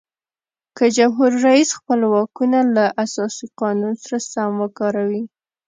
[0.77, 5.23] که جمهور رئیس خپل واکونه له اساسي قانون سره سم وکاروي.